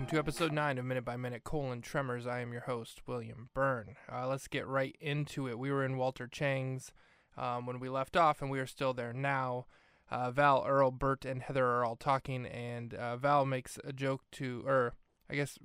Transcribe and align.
Welcome 0.00 0.16
to 0.16 0.18
episode 0.18 0.52
9 0.52 0.78
of 0.78 0.84
Minute 0.86 1.04
by 1.04 1.18
Minute 1.18 1.44
Colon 1.44 1.82
Tremors. 1.82 2.26
I 2.26 2.40
am 2.40 2.52
your 2.52 2.62
host, 2.62 3.02
William 3.06 3.50
Byrne. 3.52 3.96
Uh, 4.10 4.26
let's 4.28 4.48
get 4.48 4.66
right 4.66 4.96
into 4.98 5.46
it. 5.46 5.58
We 5.58 5.70
were 5.70 5.84
in 5.84 5.98
Walter 5.98 6.26
Chang's 6.26 6.90
um, 7.36 7.66
when 7.66 7.80
we 7.80 7.90
left 7.90 8.16
off, 8.16 8.40
and 8.40 8.50
we 8.50 8.60
are 8.60 8.66
still 8.66 8.94
there 8.94 9.12
now. 9.12 9.66
Uh, 10.10 10.30
Val, 10.30 10.64
Earl, 10.66 10.90
Burt, 10.90 11.26
and 11.26 11.42
Heather 11.42 11.66
are 11.66 11.84
all 11.84 11.96
talking, 11.96 12.46
and 12.46 12.94
uh, 12.94 13.18
Val 13.18 13.44
makes 13.44 13.78
a 13.84 13.92
joke 13.92 14.22
to, 14.32 14.62
or 14.66 14.94
I 15.28 15.34
guess 15.34 15.58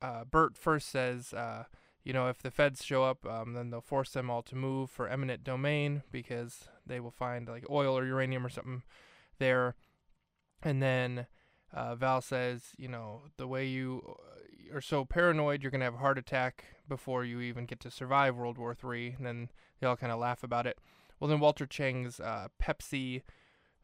uh, 0.00 0.24
Burt 0.24 0.56
first 0.56 0.88
says, 0.88 1.34
uh, 1.34 1.64
you 2.04 2.14
know, 2.14 2.28
if 2.28 2.40
the 2.40 2.50
feds 2.50 2.82
show 2.82 3.04
up, 3.04 3.26
um, 3.26 3.52
then 3.52 3.68
they'll 3.68 3.82
force 3.82 4.12
them 4.12 4.30
all 4.30 4.42
to 4.44 4.56
move 4.56 4.88
for 4.88 5.08
eminent 5.08 5.44
domain 5.44 6.04
because 6.10 6.70
they 6.86 7.00
will 7.00 7.10
find 7.10 7.48
like 7.48 7.68
oil 7.68 7.98
or 7.98 8.06
uranium 8.06 8.46
or 8.46 8.50
something 8.50 8.82
there. 9.38 9.74
And 10.62 10.82
then 10.82 11.26
uh, 11.72 11.94
Val 11.94 12.20
says, 12.20 12.70
you 12.76 12.88
know, 12.88 13.22
the 13.36 13.46
way 13.46 13.66
you 13.66 14.02
uh, 14.08 14.76
are 14.76 14.80
so 14.80 15.04
paranoid, 15.04 15.62
you're 15.62 15.70
going 15.70 15.80
to 15.80 15.86
have 15.86 15.94
a 15.94 15.98
heart 15.98 16.18
attack 16.18 16.64
before 16.88 17.24
you 17.24 17.40
even 17.40 17.66
get 17.66 17.80
to 17.80 17.90
survive 17.90 18.36
World 18.36 18.58
War 18.58 18.76
III. 18.76 19.14
And 19.16 19.26
then 19.26 19.48
they 19.80 19.86
all 19.86 19.96
kind 19.96 20.12
of 20.12 20.18
laugh 20.18 20.42
about 20.42 20.66
it. 20.66 20.78
Well, 21.18 21.28
then 21.28 21.40
Walter 21.40 21.66
Chang's 21.66 22.20
uh, 22.20 22.48
Pepsi 22.60 23.22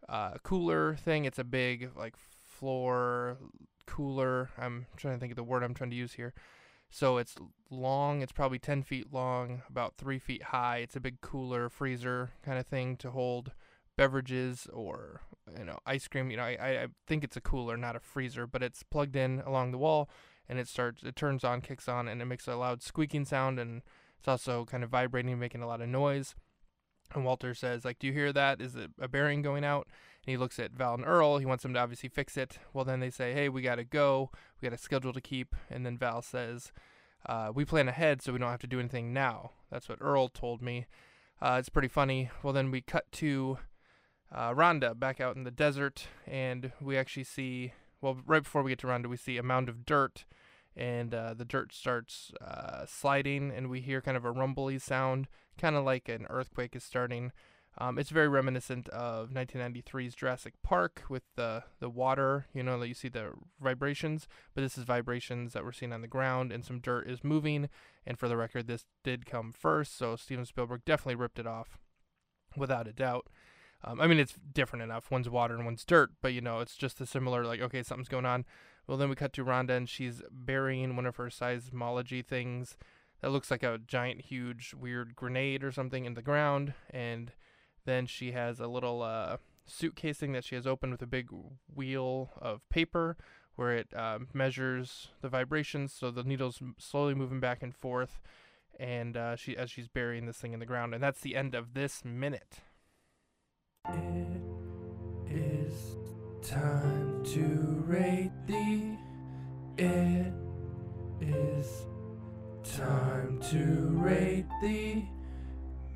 uh, 0.08 0.32
cooler 0.42 0.96
thing, 0.96 1.24
it's 1.24 1.38
a 1.38 1.44
big, 1.44 1.90
like, 1.96 2.14
floor 2.42 3.38
cooler. 3.86 4.50
I'm 4.58 4.86
trying 4.96 5.14
to 5.14 5.20
think 5.20 5.32
of 5.32 5.36
the 5.36 5.42
word 5.42 5.62
I'm 5.62 5.74
trying 5.74 5.90
to 5.90 5.96
use 5.96 6.14
here. 6.14 6.34
So 6.90 7.18
it's 7.18 7.36
long, 7.70 8.22
it's 8.22 8.32
probably 8.32 8.58
10 8.58 8.82
feet 8.82 9.12
long, 9.12 9.62
about 9.68 9.96
3 9.96 10.18
feet 10.18 10.44
high. 10.44 10.78
It's 10.78 10.96
a 10.96 11.00
big 11.00 11.20
cooler, 11.20 11.68
freezer 11.68 12.30
kind 12.42 12.58
of 12.58 12.66
thing 12.66 12.96
to 12.98 13.10
hold 13.10 13.52
beverages 13.96 14.66
or 14.72 15.22
you 15.56 15.64
know 15.64 15.78
ice 15.86 16.08
cream. 16.08 16.30
You 16.30 16.36
know, 16.36 16.44
I 16.44 16.56
I 16.60 16.86
think 17.06 17.24
it's 17.24 17.36
a 17.36 17.40
cooler, 17.40 17.76
not 17.76 17.96
a 17.96 18.00
freezer, 18.00 18.46
but 18.46 18.62
it's 18.62 18.82
plugged 18.82 19.16
in 19.16 19.40
along 19.40 19.72
the 19.72 19.78
wall, 19.78 20.08
and 20.48 20.58
it 20.58 20.68
starts 20.68 21.02
it 21.02 21.16
turns 21.16 21.44
on, 21.44 21.60
kicks 21.60 21.88
on, 21.88 22.08
and 22.08 22.20
it 22.20 22.26
makes 22.26 22.48
a 22.48 22.56
loud 22.56 22.82
squeaking 22.82 23.24
sound, 23.24 23.58
and 23.58 23.82
it's 24.18 24.28
also 24.28 24.64
kind 24.64 24.82
of 24.82 24.90
vibrating, 24.90 25.38
making 25.38 25.62
a 25.62 25.66
lot 25.66 25.80
of 25.80 25.88
noise. 25.88 26.34
And 27.14 27.24
Walter 27.24 27.54
says, 27.54 27.84
like, 27.84 27.98
do 27.98 28.06
you 28.06 28.12
hear 28.12 28.32
that? 28.32 28.60
Is 28.60 28.76
it 28.76 28.90
a 29.00 29.08
bearing 29.08 29.40
going 29.40 29.64
out? 29.64 29.88
And 30.26 30.30
he 30.30 30.36
looks 30.36 30.58
at 30.58 30.72
Val 30.72 30.94
and 30.94 31.06
Earl. 31.06 31.38
He 31.38 31.46
wants 31.46 31.62
them 31.62 31.72
to 31.72 31.80
obviously 31.80 32.10
fix 32.10 32.36
it. 32.36 32.58
Well, 32.74 32.84
then 32.84 33.00
they 33.00 33.08
say, 33.08 33.32
hey, 33.32 33.48
we 33.48 33.62
got 33.62 33.76
to 33.76 33.84
go. 33.84 34.30
We 34.60 34.68
got 34.68 34.74
a 34.74 34.82
schedule 34.82 35.14
to 35.14 35.20
keep. 35.20 35.56
And 35.70 35.86
then 35.86 35.96
Val 35.96 36.20
says, 36.20 36.70
uh, 37.24 37.50
we 37.54 37.64
plan 37.64 37.88
ahead 37.88 38.20
so 38.20 38.32
we 38.32 38.38
don't 38.38 38.50
have 38.50 38.60
to 38.60 38.66
do 38.66 38.78
anything 38.78 39.14
now. 39.14 39.52
That's 39.70 39.88
what 39.88 40.02
Earl 40.02 40.28
told 40.28 40.60
me. 40.60 40.86
Uh, 41.40 41.56
it's 41.58 41.70
pretty 41.70 41.88
funny. 41.88 42.30
Well, 42.42 42.52
then 42.52 42.70
we 42.70 42.82
cut 42.82 43.10
to 43.12 43.58
uh, 44.32 44.52
Rhonda 44.52 44.98
back 44.98 45.20
out 45.20 45.36
in 45.36 45.44
the 45.44 45.50
desert, 45.50 46.06
and 46.26 46.72
we 46.80 46.96
actually 46.96 47.24
see, 47.24 47.72
well, 48.00 48.18
right 48.26 48.42
before 48.42 48.62
we 48.62 48.70
get 48.70 48.78
to 48.80 48.86
Rhonda, 48.86 49.06
we 49.06 49.16
see 49.16 49.36
a 49.36 49.42
mound 49.42 49.68
of 49.68 49.86
dirt, 49.86 50.24
and 50.76 51.14
uh, 51.14 51.34
the 51.34 51.44
dirt 51.44 51.72
starts 51.72 52.32
uh, 52.40 52.84
sliding, 52.86 53.50
and 53.50 53.70
we 53.70 53.80
hear 53.80 54.00
kind 54.00 54.16
of 54.16 54.24
a 54.24 54.30
rumbly 54.30 54.78
sound, 54.78 55.28
kind 55.58 55.76
of 55.76 55.84
like 55.84 56.08
an 56.08 56.26
earthquake 56.28 56.76
is 56.76 56.84
starting. 56.84 57.32
Um, 57.80 57.96
it's 57.96 58.10
very 58.10 58.28
reminiscent 58.28 58.88
of 58.88 59.30
1993's 59.30 60.16
Jurassic 60.16 60.54
Park 60.64 61.04
with 61.08 61.22
the 61.36 61.62
the 61.78 61.88
water, 61.88 62.46
you 62.52 62.62
know, 62.62 62.78
that 62.80 62.88
you 62.88 62.94
see 62.94 63.08
the 63.08 63.30
vibrations, 63.60 64.26
but 64.52 64.62
this 64.62 64.76
is 64.76 64.82
vibrations 64.82 65.52
that 65.52 65.64
we're 65.64 65.72
seeing 65.72 65.92
on 65.92 66.00
the 66.00 66.08
ground, 66.08 66.50
and 66.50 66.64
some 66.64 66.80
dirt 66.80 67.08
is 67.08 67.22
moving. 67.22 67.68
And 68.04 68.18
for 68.18 68.26
the 68.26 68.36
record, 68.36 68.66
this 68.66 68.84
did 69.04 69.26
come 69.26 69.52
first, 69.52 69.96
so 69.96 70.16
Steven 70.16 70.44
Spielberg 70.44 70.84
definitely 70.84 71.14
ripped 71.14 71.38
it 71.38 71.46
off, 71.46 71.78
without 72.56 72.88
a 72.88 72.92
doubt. 72.92 73.28
Um, 73.84 74.00
I 74.00 74.06
mean, 74.06 74.18
it's 74.18 74.34
different 74.52 74.82
enough. 74.82 75.10
One's 75.10 75.28
water 75.28 75.54
and 75.54 75.64
one's 75.64 75.84
dirt, 75.84 76.10
but 76.20 76.32
you 76.32 76.40
know, 76.40 76.60
it's 76.60 76.76
just 76.76 77.00
a 77.00 77.06
similar 77.06 77.44
like, 77.44 77.60
okay, 77.60 77.82
something's 77.82 78.08
going 78.08 78.26
on. 78.26 78.44
Well, 78.86 78.96
then 78.96 79.08
we 79.08 79.14
cut 79.16 79.32
to 79.34 79.44
Rhonda, 79.44 79.76
and 79.76 79.88
she's 79.88 80.22
burying 80.30 80.96
one 80.96 81.06
of 81.06 81.16
her 81.16 81.26
seismology 81.26 82.24
things 82.24 82.76
that 83.20 83.30
looks 83.30 83.50
like 83.50 83.62
a 83.62 83.78
giant, 83.86 84.22
huge, 84.22 84.74
weird 84.74 85.14
grenade 85.14 85.62
or 85.62 85.72
something 85.72 86.04
in 86.04 86.14
the 86.14 86.22
ground, 86.22 86.72
and 86.90 87.32
then 87.84 88.06
she 88.06 88.32
has 88.32 88.60
a 88.60 88.66
little 88.66 89.02
uh, 89.02 89.36
suitcase 89.66 90.18
thing 90.18 90.32
that 90.32 90.44
she 90.44 90.54
has 90.54 90.66
opened 90.66 90.92
with 90.92 91.02
a 91.02 91.06
big 91.06 91.28
wheel 91.72 92.30
of 92.40 92.66
paper 92.70 93.16
where 93.56 93.72
it 93.72 93.88
uh, 93.94 94.20
measures 94.32 95.08
the 95.20 95.28
vibrations, 95.28 95.92
so 95.92 96.10
the 96.10 96.22
needle's 96.22 96.62
slowly 96.78 97.12
moving 97.12 97.40
back 97.40 97.62
and 97.62 97.74
forth, 97.74 98.20
and 98.78 99.16
uh, 99.16 99.34
she 99.34 99.56
as 99.56 99.68
she's 99.68 99.88
burying 99.88 100.26
this 100.26 100.38
thing 100.38 100.52
in 100.52 100.60
the 100.60 100.66
ground, 100.66 100.94
and 100.94 101.02
that's 101.02 101.20
the 101.20 101.34
end 101.34 101.54
of 101.56 101.74
this 101.74 102.04
minute. 102.04 102.60
It 103.86 104.42
is 105.30 105.96
time 106.42 107.24
to 107.24 107.82
rate 107.86 108.32
thee. 108.46 108.98
It 109.76 110.32
is 111.20 111.86
time 112.64 113.40
to 113.50 113.88
rate 113.92 114.46
thee. 114.60 115.08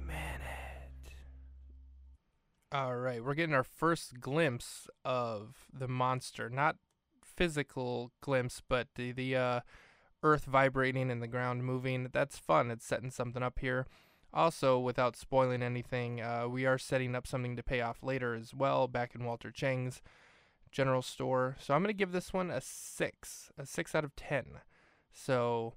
Minute. 0.07 1.15
All 2.71 2.97
right, 2.97 3.23
we're 3.23 3.35
getting 3.35 3.55
our 3.55 3.65
first 3.65 4.21
glimpse 4.21 4.89
of 5.05 5.67
the 5.73 5.89
monster. 5.89 6.49
Not 6.49 6.77
physical 7.23 8.13
glimpse, 8.21 8.63
but 8.67 8.89
the 8.95 9.13
the 9.13 9.37
uh, 9.37 9.61
earth 10.23 10.45
vibrating 10.45 11.11
and 11.11 11.23
the 11.23 11.29
ground 11.29 11.65
moving. 11.65 12.09
That's 12.13 12.39
fun. 12.39 12.71
It's 12.71 12.87
setting 12.87 13.11
something 13.11 13.43
up 13.43 13.59
here. 13.59 13.87
Also, 14.35 14.79
without 14.79 15.17
spoiling 15.17 15.63
anything, 15.63 16.21
uh, 16.21 16.47
we 16.49 16.65
are 16.65 16.79
setting 16.79 17.15
up 17.15 17.27
something 17.27 17.55
to 17.57 17.63
pay 17.63 17.81
off 17.81 18.03
later 18.03 18.35
as 18.35 18.55
well 18.55 18.89
back 18.89 19.15
in 19.15 19.25
Walter 19.25 19.51
Chang's 19.51 20.01
general 20.71 21.03
store. 21.03 21.57
So 21.61 21.75
I'm 21.75 21.83
going 21.83 21.95
to 21.95 21.99
give 21.99 22.13
this 22.13 22.33
one 22.33 22.51
a 22.51 22.61
6, 22.61 23.53
a 23.59 23.67
6 23.67 23.95
out 23.95 24.05
of 24.05 24.17
10. 24.17 24.47
So 25.13 25.75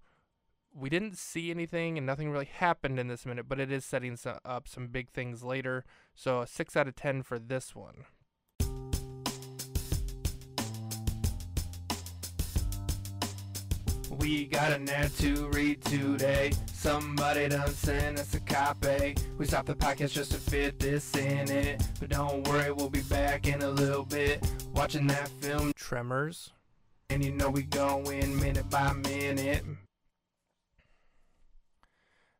we 0.74 0.90
didn't 0.90 1.18
see 1.18 1.52
anything 1.52 1.98
and 1.98 2.08
nothing 2.08 2.32
really 2.32 2.46
happened 2.46 2.98
in 2.98 3.10
this 3.10 3.26
minute, 3.26 3.48
but 3.48 3.60
it 3.60 3.72
is 3.72 3.86
setting 3.86 4.18
up 4.46 4.68
some 4.68 4.88
big 4.88 5.10
things 5.10 5.44
later. 5.44 5.84
So 6.16 6.42
a 6.42 6.48
6 6.48 6.78
out 6.78 6.88
of 6.88 6.96
10 6.96 7.24
for 7.24 7.38
this 7.38 7.76
one. 7.76 8.06
We 14.20 14.46
got 14.46 14.72
an 14.72 14.88
ad 14.90 15.12
to 15.18 15.50
read 15.50 15.84
today. 15.84 16.54
Somebody 16.74 17.50
done 17.50 17.70
sent 17.70 18.20
us 18.20 18.34
a 18.34 18.40
copy. 18.40 19.16
We 19.38 19.46
stopped 19.46 19.68
the 19.68 19.76
podcast 19.76 20.12
just 20.12 20.32
to 20.32 20.38
fit 20.38 20.80
this 20.80 21.16
in 21.16 21.52
it. 21.52 21.84
But 22.00 22.10
don't 22.10 22.48
worry, 22.48 22.72
we'll 22.72 22.90
be 22.90 23.02
back 23.02 23.48
in 23.48 23.62
a 23.62 23.70
little 23.70 24.06
bit. 24.06 24.46
Watching 24.74 25.08
that 25.08 25.28
film, 25.28 25.74
Tremors. 25.76 26.52
And 27.10 27.24
you 27.24 27.32
know 27.32 27.50
we 27.50 27.64
going 27.64 28.40
minute 28.40 28.70
by 28.70 28.94
minute. 28.94 29.64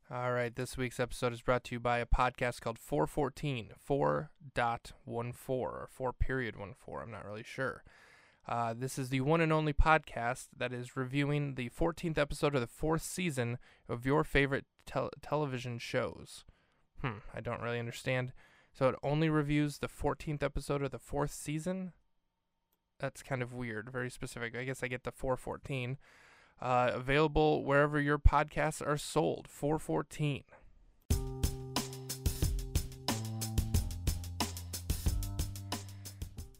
All 0.10 0.32
right, 0.32 0.56
this 0.56 0.78
week's 0.78 1.00
episode 1.00 1.34
is 1.34 1.42
brought 1.42 1.64
to 1.66 1.76
you 1.76 1.80
by 1.80 1.98
a 1.98 2.06
podcast 2.06 2.62
called 2.62 2.78
414, 2.78 3.72
4.14, 3.90 4.30
or 5.48 5.90
4 5.92 6.14
period 6.14 6.56
14. 6.56 7.04
I'm 7.04 7.12
not 7.12 7.26
really 7.26 7.44
sure. 7.44 7.84
Uh, 8.48 8.74
this 8.78 9.00
is 9.00 9.10
the 9.10 9.22
one 9.22 9.42
and 9.42 9.52
only 9.52 9.74
podcast 9.74 10.48
that 10.56 10.72
is 10.72 10.96
reviewing 10.96 11.56
the 11.56 11.70
14th 11.70 12.18
episode 12.18 12.54
of 12.54 12.62
the 12.62 12.68
fourth 12.68 13.02
season 13.02 13.58
of 13.90 14.06
your 14.06 14.24
favorite 14.24 14.66
tel- 14.86 15.10
television 15.22 15.80
shows. 15.80 16.46
Hmm, 17.02 17.20
I 17.34 17.42
don't 17.42 17.62
really 17.62 17.80
understand. 17.80 18.34
So 18.72 18.90
it 18.90 18.96
only 19.02 19.30
reviews 19.30 19.80
the 19.80 19.88
14th 19.88 20.44
episode 20.44 20.84
of 20.84 20.92
the 20.92 21.00
fourth 21.00 21.32
season? 21.32 21.94
That's 23.00 23.24
kind 23.24 23.42
of 23.42 23.54
weird, 23.54 23.90
very 23.90 24.12
specific. 24.12 24.56
I 24.56 24.64
guess 24.64 24.84
I 24.84 24.88
get 24.88 25.04
the 25.04 25.12
414. 25.12 25.98
Uh, 26.62 26.92
available 26.94 27.64
wherever 27.64 28.00
your 28.00 28.20
podcasts 28.20 28.86
are 28.86 28.98
sold. 28.98 29.48
414. 29.50 30.44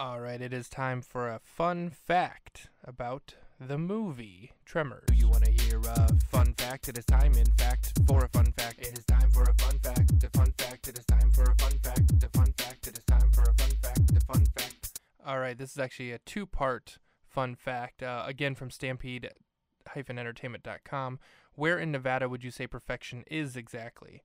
All 0.06 0.20
right, 0.20 0.40
it 0.40 0.54
is 0.54 0.70
time 0.70 1.02
for 1.02 1.32
a 1.32 1.40
fun 1.40 1.90
fact 1.90 2.68
about 2.84 3.34
the 3.60 3.80
movie 3.80 4.52
Tremors. 4.64 5.06
Do 5.08 5.16
you 5.16 5.28
want 5.28 5.46
to 5.46 5.52
hear 5.52 5.80
a 5.80 6.14
fun 6.30 6.54
fact? 6.54 6.88
It 6.88 7.00
is 7.00 7.06
time, 7.06 7.34
in 7.34 7.48
fact, 7.58 7.94
for 8.08 8.24
a 8.24 8.30
fun 8.30 8.52
fact. 8.52 8.78
It 8.78 9.00
is 9.00 9.06
time 9.06 9.32
for 9.32 9.42
a 9.42 9.56
fun 9.56 9.80
fact. 9.80 10.24
A 10.24 10.30
fun 10.30 10.54
fact. 10.60 10.88
It 10.88 11.00
is 11.00 11.06
time 11.06 11.32
for 11.32 11.42
a 11.42 11.56
fun 11.56 11.72
fact. 11.82 12.24
A 12.24 12.30
fun 12.38 12.54
fact. 12.56 12.88
It 12.88 13.00
is 13.00 13.04
time 13.06 13.32
for 13.32 13.42
a 13.42 13.54
fun 13.56 13.72
fact. 13.82 14.12
A 14.16 14.20
fun 14.20 14.46
fact. 14.56 15.00
All 15.26 15.40
right, 15.40 15.58
this 15.58 15.72
is 15.72 15.80
actually 15.80 16.12
a 16.12 16.20
two-part 16.20 17.00
fun 17.28 17.56
fact. 17.56 18.04
Uh, 18.04 18.26
again, 18.28 18.54
from 18.54 18.70
Stampede-entertainment.com. 18.70 21.20
Where 21.56 21.80
in 21.80 21.92
Nevada 21.92 22.30
would 22.30 22.44
you 22.44 22.52
say 22.52 22.68
perfection 22.68 23.24
is 23.26 23.58
exactly? 23.58 24.22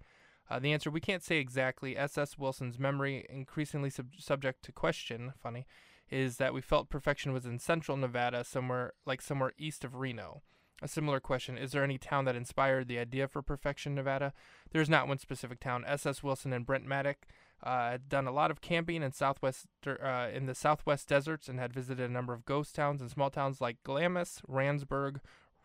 Uh, 0.51 0.59
the 0.59 0.73
answer 0.73 0.91
we 0.91 1.01
can't 1.01 1.23
say 1.23 1.37
exactly. 1.39 1.97
S.S. 1.97 2.37
Wilson's 2.37 2.79
memory, 2.79 3.25
increasingly 3.29 3.89
sub- 3.89 4.17
subject 4.19 4.65
to 4.65 4.73
question, 4.73 5.33
funny, 5.41 5.67
is 6.11 6.39
that 6.39 6.53
we 6.53 6.61
felt 6.61 6.91
perfection 6.91 7.33
was 7.33 7.47
in 7.47 7.59
central 7.61 7.97
Nevada, 7.97 8.43
somewhere 8.43 8.95
like 9.07 9.23
somewhere 9.23 9.53
east 9.57 9.85
of 9.85 9.95
Reno. 9.95 10.43
A 10.83 10.89
similar 10.89 11.21
question 11.21 11.59
Is 11.59 11.73
there 11.73 11.85
any 11.85 11.99
town 11.99 12.25
that 12.25 12.35
inspired 12.35 12.89
the 12.89 12.99
idea 12.99 13.29
for 13.29 13.43
perfection, 13.43 13.95
Nevada? 13.95 14.33
There 14.73 14.83
is 14.83 14.89
not 14.89 15.07
one 15.07 15.19
specific 15.19 15.61
town. 15.61 15.85
S.S. 15.87 16.23
Wilson 16.23 16.53
and 16.53 16.67
Brent 16.67 16.87
Maddock 16.87 17.27
Uh, 17.63 17.91
had 17.91 18.09
done 18.09 18.27
a 18.27 18.33
lot 18.33 18.51
of 18.51 18.63
camping 18.63 19.03
in 19.03 19.13
southwest 19.13 19.67
uh, 19.87 20.29
in 20.33 20.47
the 20.47 20.55
southwest 20.55 21.07
deserts 21.07 21.47
and 21.47 21.61
had 21.61 21.75
visited 21.75 22.09
a 22.09 22.13
number 22.13 22.33
of 22.33 22.47
ghost 22.47 22.75
towns 22.75 23.03
and 23.03 23.11
small 23.11 23.29
towns 23.31 23.61
like 23.61 23.83
Glamis, 23.85 24.41
Randsburg, 24.49 25.21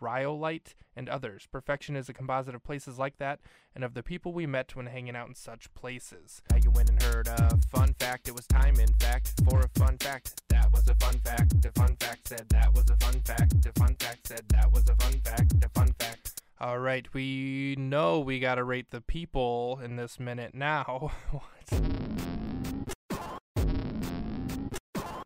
Rhyolite, 0.05 0.75
and 0.95 1.09
others. 1.09 1.47
Perfection 1.51 1.95
is 1.95 2.07
a 2.07 2.13
composite 2.13 2.53
of 2.53 2.63
places 2.63 2.99
like 2.99 3.17
that 3.17 3.39
and 3.73 3.83
of 3.83 3.95
the 3.95 4.03
people 4.03 4.33
we 4.33 4.45
met 4.45 4.75
when 4.75 4.85
hanging 4.85 5.15
out 5.15 5.27
in 5.27 5.33
such 5.33 5.73
places. 5.73 6.43
Now 6.51 6.57
you 6.57 6.69
went 6.69 6.89
and 6.89 7.01
heard 7.01 7.27
a 7.27 7.57
fun 7.71 7.95
fact. 7.99 8.27
It 8.27 8.35
was 8.35 8.45
time, 8.45 8.79
in 8.79 8.93
fact, 8.99 9.33
for 9.49 9.61
a 9.61 9.79
fun 9.79 9.97
fact. 9.97 10.43
That 10.49 10.71
was 10.71 10.87
a 10.87 10.95
fun 10.95 11.19
fact. 11.23 11.59
The 11.61 11.71
fun 11.71 11.95
fact 11.99 12.27
said 12.27 12.45
that 12.49 12.73
was 12.73 12.85
a 12.89 12.97
fun 12.97 13.19
fact. 13.21 13.61
The 13.63 13.71
fun 13.73 13.95
fact 13.99 14.27
said 14.27 14.43
that 14.49 14.71
was 14.71 14.87
a 14.87 14.95
fun 14.95 15.19
fact. 15.21 15.59
The 15.59 15.69
fun 15.69 15.93
fact. 15.99 16.41
All 16.59 16.79
right, 16.79 17.05
we 17.13 17.75
know 17.77 18.19
we 18.21 18.39
got 18.39 18.55
to 18.55 18.63
rate 18.63 18.91
the 18.91 19.01
people 19.01 19.79
in 19.83 19.97
this 19.97 20.19
minute 20.19 20.53
now. 20.53 21.11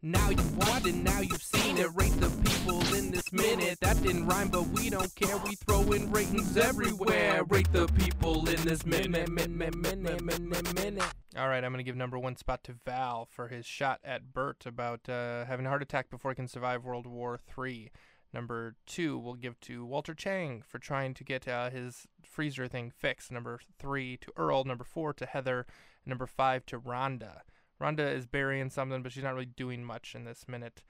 Now 0.02 0.30
you've 0.30 0.58
watched 0.58 0.88
it, 0.88 0.96
now 0.96 1.20
you've 1.20 1.44
seen 1.44 1.78
it. 1.78 1.90
Rate 1.94 2.18
the 2.22 2.30
people 2.50 2.80
in 2.96 3.12
this 3.12 3.34
minute. 3.34 3.82
That 3.82 4.02
didn't 4.02 4.28
rhyme, 4.28 4.48
but 4.48 4.66
we 4.70 4.90
don't 4.90 5.14
care. 5.14 5.36
We 5.40 5.56
throw 5.56 5.82
in 5.92 6.10
ratings 6.10 6.56
everywhere. 6.56 7.44
Rate 7.44 7.70
the 7.74 7.86
people 7.88 8.48
in 8.48 8.62
this 8.64 8.86
minute, 8.86 9.30
minute. 9.30 11.04
All 11.38 11.50
right, 11.50 11.64
I'm 11.66 11.74
going 11.74 11.80
to 11.80 11.84
give 11.84 11.98
number 11.98 12.18
one 12.18 12.38
spot 12.38 12.64
to 12.64 12.76
Val 12.86 13.28
for 13.30 13.50
his 13.50 13.66
shot 13.66 14.00
at 14.06 14.32
Burt 14.32 14.66
about 14.66 15.10
uh, 15.10 15.44
having 15.44 15.66
a 15.66 15.70
heart 15.70 15.82
attack 15.82 16.10
before 16.10 16.32
he 16.32 16.36
can 16.36 16.48
survive 16.48 16.86
World 16.86 17.06
War 17.06 17.38
III. 17.58 17.92
Number 18.34 18.76
two, 18.86 19.18
we'll 19.18 19.34
give 19.34 19.60
to 19.62 19.86
Walter 19.86 20.14
Chang 20.14 20.64
for 20.66 20.80
trying 20.80 21.14
to 21.16 21.26
get 21.26 21.46
uh, 21.46 21.72
his 21.72 22.08
freezer 22.24 22.70
thing 22.70 22.90
fixed. 22.90 23.34
Number 23.34 23.60
three 23.78 24.16
to 24.16 24.32
Earl. 24.38 24.64
Number 24.64 24.86
four 24.86 25.12
to 25.12 25.26
Heather. 25.26 25.66
Number 26.06 26.26
five 26.26 26.66
to 26.68 26.80
Rhonda. 26.80 27.42
Rhonda 27.82 28.14
is 28.14 28.26
burying 28.26 28.70
something, 28.70 29.02
but 29.02 29.12
she's 29.12 29.24
not 29.24 29.34
really 29.34 29.46
doing 29.46 29.84
much 29.84 30.14
in 30.16 30.26
this 30.26 30.48
minute. 30.48 30.84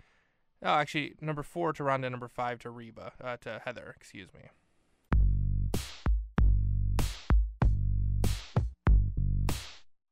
Oh, 0.64 0.74
actually, 0.74 1.14
number 1.22 1.44
four 1.44 1.72
to 1.74 1.84
Rhonda, 1.84 2.10
number 2.10 2.28
five 2.28 2.60
to 2.60 2.70
Reba, 2.70 3.14
uh, 3.24 3.38
to 3.42 3.62
Heather, 3.64 3.94
excuse 3.96 4.30
me. 4.34 4.42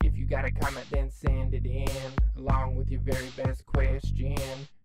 If 0.04 0.16
you 0.16 0.26
got 0.26 0.46
a 0.46 0.52
comment, 0.52 0.86
then 0.92 1.10
send 1.10 1.54
it 1.54 1.66
in, 1.66 1.88
along 2.38 2.76
with 2.76 2.90
your 2.90 3.02
very 3.02 3.30
best 3.36 3.66
question. 3.66 4.36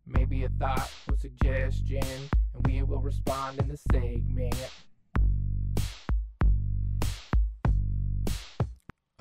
Maybe 0.07 0.45
a 0.45 0.49
thought 0.49 0.91
or 1.09 1.17
suggestion, 1.17 2.03
and 2.03 2.67
we 2.67 2.83
will 2.83 3.01
respond 3.01 3.61
in 3.61 3.69
the 3.69 3.77
segment. 3.77 4.57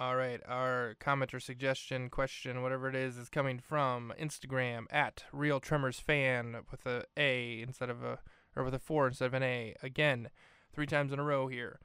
All 0.01 0.15
right, 0.15 0.41
our 0.47 0.95
comment 0.99 1.31
or 1.31 1.39
suggestion, 1.39 2.09
question, 2.09 2.63
whatever 2.63 2.89
it 2.89 2.95
is, 2.95 3.19
is 3.19 3.29
coming 3.29 3.59
from 3.59 4.11
Instagram 4.19 4.85
at 4.89 5.25
Real 5.31 5.59
Tremors 5.59 5.99
Fan 5.99 6.61
with 6.71 6.87
a 6.87 7.03
A 7.17 7.61
instead 7.61 7.91
of 7.91 8.03
a 8.03 8.17
or 8.55 8.63
with 8.63 8.73
a 8.73 8.79
four 8.79 9.05
instead 9.05 9.27
of 9.27 9.35
an 9.35 9.43
A. 9.43 9.75
Again, 9.83 10.29
three 10.73 10.87
times 10.87 11.13
in 11.13 11.19
a 11.19 11.23
row 11.23 11.49
here. 11.49 11.79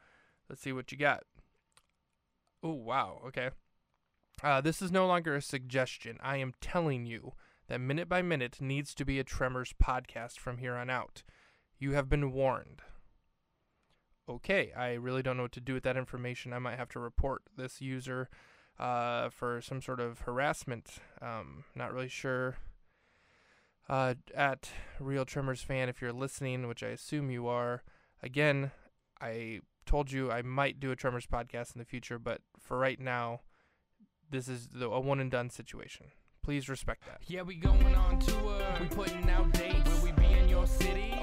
Let's 0.48 0.62
see 0.62 0.72
what 0.72 0.90
you 0.90 0.96
got. 0.96 1.24
Oh 2.62 2.72
wow, 2.72 3.20
okay. 3.26 3.50
Uh, 4.42 4.62
this 4.62 4.80
is 4.80 4.90
no 4.90 5.06
longer 5.06 5.34
a 5.34 5.42
suggestion. 5.42 6.16
I 6.22 6.38
am 6.38 6.54
telling 6.62 7.04
you 7.04 7.34
that 7.68 7.82
minute 7.82 8.08
by 8.08 8.22
minute 8.22 8.62
needs 8.62 8.94
to 8.94 9.04
be 9.04 9.18
a 9.18 9.24
Tremors 9.24 9.74
podcast 9.74 10.38
from 10.38 10.56
here 10.56 10.74
on 10.74 10.88
out. 10.88 11.22
You 11.78 11.92
have 11.92 12.08
been 12.08 12.32
warned 12.32 12.80
okay, 14.28 14.72
I 14.76 14.94
really 14.94 15.22
don't 15.22 15.36
know 15.36 15.44
what 15.44 15.52
to 15.52 15.60
do 15.60 15.74
with 15.74 15.82
that 15.84 15.96
information. 15.96 16.52
I 16.52 16.58
might 16.58 16.78
have 16.78 16.88
to 16.90 16.98
report 16.98 17.42
this 17.56 17.80
user 17.80 18.28
uh, 18.78 19.30
for 19.30 19.60
some 19.60 19.80
sort 19.80 20.00
of 20.00 20.20
harassment. 20.20 20.96
Um, 21.22 21.64
not 21.74 21.92
really 21.92 22.08
sure. 22.08 22.56
Uh, 23.88 24.14
at 24.34 24.70
Real 24.98 25.24
Tremors 25.24 25.62
fan, 25.62 25.88
if 25.88 26.02
you're 26.02 26.12
listening, 26.12 26.66
which 26.66 26.82
I 26.82 26.88
assume 26.88 27.30
you 27.30 27.46
are, 27.46 27.84
again, 28.22 28.72
I 29.20 29.60
told 29.86 30.10
you 30.10 30.30
I 30.30 30.42
might 30.42 30.80
do 30.80 30.90
a 30.90 30.96
Tremors 30.96 31.26
podcast 31.26 31.74
in 31.74 31.78
the 31.78 31.84
future, 31.84 32.18
but 32.18 32.40
for 32.58 32.78
right 32.78 32.98
now, 32.98 33.40
this 34.28 34.48
is 34.48 34.68
the, 34.72 34.88
a 34.90 34.98
one 34.98 35.20
and 35.20 35.30
done 35.30 35.50
situation. 35.50 36.06
Please 36.42 36.68
respect 36.68 37.04
that. 37.06 37.20
Yeah, 37.28 37.42
we 37.42 37.56
going 37.56 37.94
on 37.94 38.18
tour. 38.18 38.60
We 38.80 38.86
putting 38.88 39.28
out 39.30 39.52
dates. 39.52 39.88
Will 39.88 40.04
we 40.04 40.12
be 40.12 40.32
in 40.32 40.48
your 40.48 40.66
city 40.66 41.15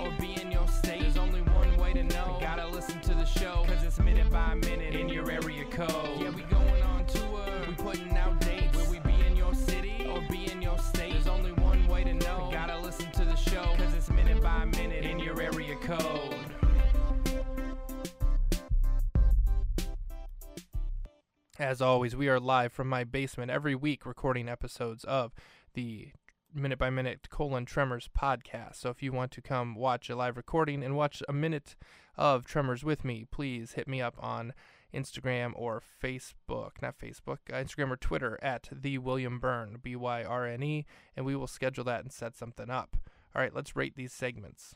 As 21.64 21.82
always, 21.82 22.14
we 22.14 22.28
are 22.28 22.42
live 22.42 22.74
from 22.74 22.90
my 22.90 23.06
basement 23.06 23.50
every 23.50 23.74
week 23.74 24.06
recording 24.06 24.50
episodes 24.50 25.06
of 25.06 25.34
the 25.76 26.10
minute 26.54 26.78
by 26.78 26.90
minute 26.90 27.30
colon 27.30 27.64
tremors 27.64 28.10
podcast. 28.14 28.76
So 28.76 28.90
if 28.90 29.02
you 29.02 29.14
want 29.14 29.32
to 29.32 29.42
come 29.42 29.74
watch 29.74 30.10
a 30.10 30.16
live 30.18 30.36
recording 30.36 30.84
and 30.84 30.98
watch 30.98 31.24
a 31.30 31.32
minute 31.32 31.78
of 32.18 32.46
tremors 32.46 32.84
with 32.84 33.06
me, 33.06 33.26
please 33.32 33.72
hit 33.72 33.88
me 33.88 34.02
up 34.02 34.16
on 34.20 34.52
Instagram 34.94 35.54
or 35.56 35.82
Facebook, 36.04 36.82
not 36.82 37.00
Facebook, 37.00 37.38
uh, 37.50 37.54
Instagram 37.54 37.92
or 37.92 37.98
Twitter 37.98 38.38
at 38.44 38.68
the 38.70 38.98
William 38.98 39.40
Byrne, 39.40 39.78
B 39.82 39.96
Y 39.96 40.22
R 40.22 40.46
N 40.46 40.64
E, 40.64 40.86
and 41.16 41.26
we 41.26 41.34
will 41.34 41.48
schedule 41.48 41.86
that 41.86 42.02
and 42.02 42.12
set 42.12 42.36
something 42.36 42.70
up. 42.70 42.98
All 43.34 43.42
right, 43.42 43.56
let's 43.56 43.74
rate 43.74 43.96
these 43.96 44.12
segments. 44.12 44.76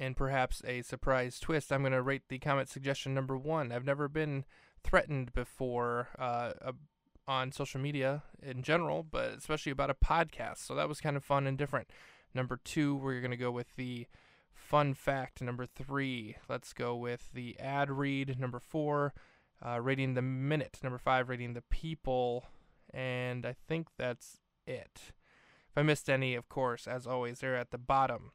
And 0.00 0.16
perhaps 0.16 0.62
a 0.66 0.80
surprise 0.80 1.38
twist, 1.38 1.70
I'm 1.70 1.82
going 1.82 1.92
to 1.92 2.00
rate 2.00 2.22
the 2.30 2.38
comment 2.38 2.70
suggestion 2.70 3.12
number 3.12 3.36
one. 3.36 3.70
I've 3.70 3.84
never 3.84 4.08
been 4.08 4.46
threatened 4.82 5.34
before 5.34 6.08
uh, 6.18 6.52
on 7.28 7.52
social 7.52 7.82
media 7.82 8.22
in 8.42 8.62
general, 8.62 9.02
but 9.02 9.34
especially 9.36 9.72
about 9.72 9.90
a 9.90 9.94
podcast. 9.94 10.58
So 10.66 10.74
that 10.74 10.88
was 10.88 11.02
kind 11.02 11.18
of 11.18 11.22
fun 11.22 11.46
and 11.46 11.58
different. 11.58 11.90
Number 12.34 12.58
two, 12.64 12.96
we're 12.96 13.20
going 13.20 13.30
to 13.30 13.36
go 13.36 13.50
with 13.50 13.76
the 13.76 14.06
fun 14.54 14.94
fact. 14.94 15.42
Number 15.42 15.66
three, 15.66 16.36
let's 16.48 16.72
go 16.72 16.96
with 16.96 17.28
the 17.34 17.60
ad 17.60 17.90
read. 17.90 18.40
Number 18.40 18.58
four, 18.58 19.12
uh, 19.64 19.82
rating 19.82 20.14
the 20.14 20.22
minute. 20.22 20.78
Number 20.82 20.98
five, 20.98 21.28
rating 21.28 21.52
the 21.52 21.62
people. 21.62 22.46
And 22.94 23.44
I 23.44 23.54
think 23.68 23.88
that's 23.98 24.38
it. 24.66 25.12
If 25.68 25.76
I 25.76 25.82
missed 25.82 26.08
any, 26.08 26.34
of 26.34 26.48
course, 26.48 26.86
as 26.86 27.06
always, 27.06 27.40
they're 27.40 27.54
at 27.54 27.70
the 27.70 27.78
bottom 27.78 28.32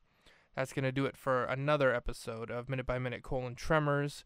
that's 0.55 0.74
going 0.74 0.83
to 0.83 0.91
do 0.91 1.05
it 1.05 1.17
for 1.17 1.43
another 1.45 1.93
episode 1.93 2.50
of 2.50 2.69
Minute 2.69 2.85
by 2.85 2.97
Minute 2.97 3.24
Colon 3.24 3.55
Tremors. 3.55 4.24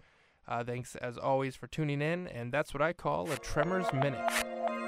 Uh, 0.48 0.64
thanks 0.64 0.96
as 0.96 1.18
always 1.18 1.56
for 1.56 1.68
tuning 1.68 2.02
in, 2.02 2.28
and 2.28 2.52
that's 2.52 2.74
what 2.74 2.82
I 2.82 2.94
call 2.94 3.32
a 3.32 3.38
Tremors 3.38 3.92
Minute. 3.94 4.79